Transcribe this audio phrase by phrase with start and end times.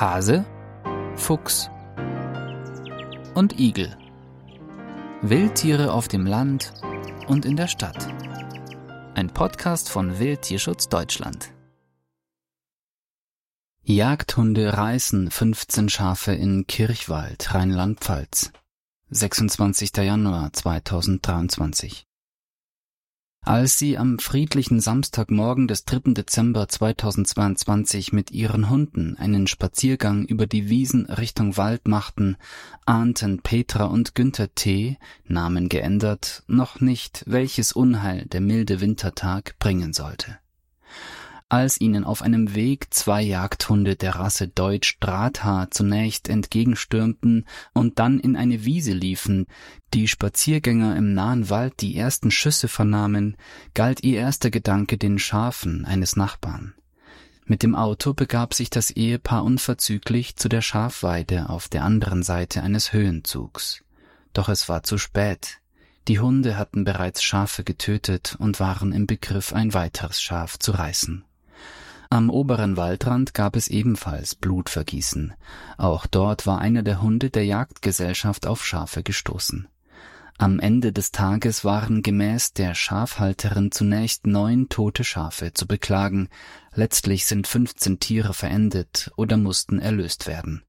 [0.00, 0.46] Hase,
[1.16, 1.68] Fuchs
[3.34, 3.96] und Igel.
[5.22, 6.72] Wildtiere auf dem Land
[7.26, 8.06] und in der Stadt.
[9.16, 11.52] Ein Podcast von Wildtierschutz Deutschland.
[13.82, 18.52] Jagdhunde reißen 15 Schafe in Kirchwald, Rheinland-Pfalz.
[19.10, 19.96] 26.
[19.96, 22.07] Januar 2023
[23.48, 26.12] als sie am friedlichen Samstagmorgen des 3.
[26.12, 32.36] Dezember 2022 mit ihren Hunden einen Spaziergang über die Wiesen Richtung Wald machten,
[32.84, 39.94] ahnten Petra und Günther T., Namen geändert, noch nicht, welches Unheil der milde Wintertag bringen
[39.94, 40.36] sollte
[41.48, 48.20] als ihnen auf einem Weg zwei Jagdhunde der Rasse Deutsch Drahthaar zunächst entgegenstürmten und dann
[48.20, 49.46] in eine Wiese liefen,
[49.94, 53.36] die Spaziergänger im nahen Wald die ersten Schüsse vernahmen,
[53.72, 56.74] galt ihr erster Gedanke den Schafen eines Nachbarn.
[57.46, 62.62] Mit dem Auto begab sich das Ehepaar unverzüglich zu der Schafweide auf der anderen Seite
[62.62, 63.82] eines Höhenzugs.
[64.34, 65.60] Doch es war zu spät.
[66.08, 71.24] Die Hunde hatten bereits Schafe getötet und waren im Begriff ein weiteres Schaf zu reißen.
[72.10, 75.34] Am oberen Waldrand gab es ebenfalls Blutvergießen.
[75.76, 79.68] Auch dort war einer der Hunde der Jagdgesellschaft auf Schafe gestoßen.
[80.38, 86.28] Am Ende des Tages waren gemäß der Schafhalterin zunächst neun tote Schafe zu beklagen,
[86.72, 90.62] letztlich sind 15 Tiere verendet oder mussten erlöst werden.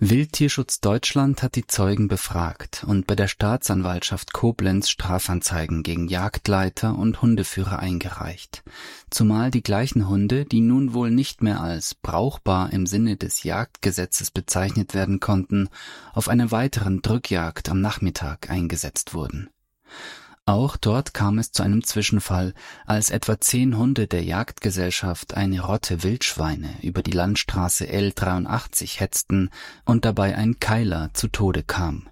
[0.00, 7.20] Wildtierschutz Deutschland hat die Zeugen befragt und bei der Staatsanwaltschaft Koblenz Strafanzeigen gegen Jagdleiter und
[7.20, 8.62] Hundeführer eingereicht,
[9.10, 14.30] zumal die gleichen Hunde, die nun wohl nicht mehr als brauchbar im Sinne des Jagdgesetzes
[14.30, 15.68] bezeichnet werden konnten,
[16.12, 19.50] auf einer weiteren Drückjagd am Nachmittag eingesetzt wurden
[20.48, 22.54] auch dort kam es zu einem Zwischenfall,
[22.86, 29.50] als etwa zehn Hunde der Jagdgesellschaft eine Rotte Wildschweine über die Landstraße L83 hetzten
[29.84, 32.08] und dabei ein Keiler zu Tode kam.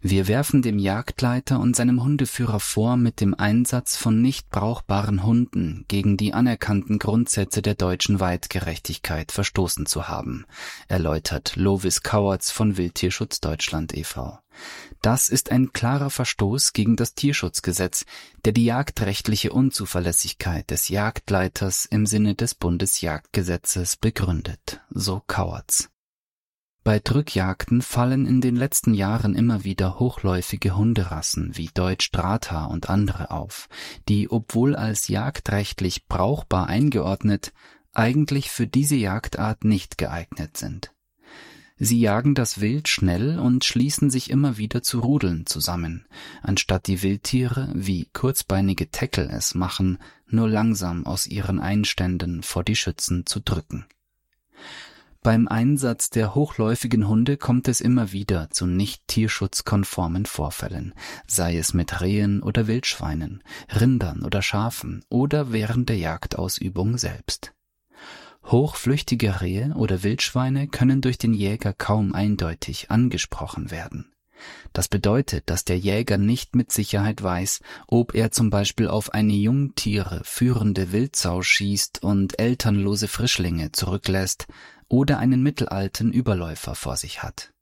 [0.00, 5.84] Wir werfen dem Jagdleiter und seinem Hundeführer vor, mit dem Einsatz von nicht brauchbaren Hunden
[5.88, 10.46] gegen die anerkannten Grundsätze der deutschen Weitgerechtigkeit verstoßen zu haben,
[10.88, 14.38] erläutert Lovis Kauertz von Wildtierschutz Deutschland e.V.
[15.02, 18.04] Das ist ein klarer Verstoß gegen das Tierschutzgesetz,
[18.44, 25.90] der die jagdrechtliche Unzuverlässigkeit des Jagdleiters im Sinne des Bundesjagdgesetzes begründet, so Kauertz.
[26.86, 32.88] Bei Drückjagden fallen in den letzten Jahren immer wieder hochläufige Hunderassen wie Deutsch Drahthaar und
[32.88, 33.68] andere auf,
[34.08, 37.52] die, obwohl als jagdrechtlich brauchbar eingeordnet,
[37.92, 40.92] eigentlich für diese Jagdart nicht geeignet sind.
[41.76, 46.06] Sie jagen das Wild schnell und schließen sich immer wieder zu Rudeln zusammen,
[46.40, 49.98] anstatt die Wildtiere, wie kurzbeinige Teckel es machen,
[50.28, 53.86] nur langsam aus ihren Einständen vor die Schützen zu drücken.
[55.26, 60.94] Beim Einsatz der hochläufigen Hunde kommt es immer wieder zu nicht tierschutzkonformen Vorfällen,
[61.26, 67.52] sei es mit Rehen oder Wildschweinen, Rindern oder Schafen oder während der Jagdausübung selbst.
[68.44, 74.12] Hochflüchtige Rehe oder Wildschweine können durch den Jäger kaum eindeutig angesprochen werden.
[74.72, 79.32] Das bedeutet, dass der Jäger nicht mit Sicherheit weiß, ob er zum Beispiel auf eine
[79.32, 84.46] Jungtiere führende Wildsau schießt und elternlose Frischlinge zurücklässt
[84.88, 87.52] oder einen mittelalten Überläufer vor sich hat.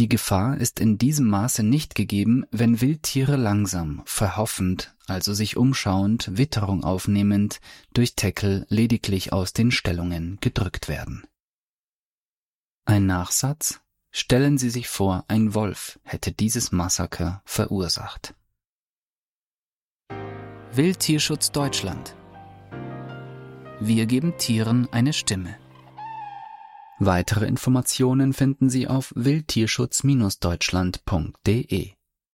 [0.00, 6.36] Die Gefahr ist in diesem Maße nicht gegeben, wenn Wildtiere langsam, verhoffend, also sich umschauend,
[6.36, 7.60] Witterung aufnehmend,
[7.92, 11.24] durch Tackle lediglich aus den Stellungen gedrückt werden.
[12.84, 13.80] Ein Nachsatz?
[14.16, 18.36] Stellen Sie sich vor, ein Wolf hätte dieses Massaker verursacht.
[20.72, 22.14] Wildtierschutz Deutschland.
[23.80, 25.58] Wir geben Tieren eine Stimme.
[27.00, 31.94] Weitere Informationen finden Sie auf wildtierschutz-deutschland.de